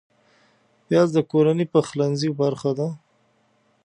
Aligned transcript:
پیاز 0.87 1.09
د 1.13 1.17
کورنۍ 1.31 1.65
پخلنځي 1.73 2.29
برخه 2.41 2.71
ده 2.79 2.87